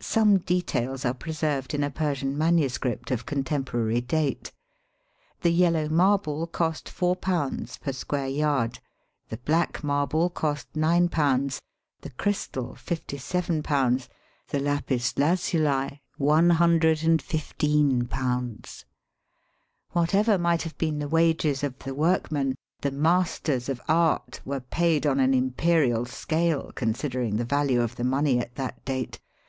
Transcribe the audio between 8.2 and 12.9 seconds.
yard; the black marble cost £9; the crystal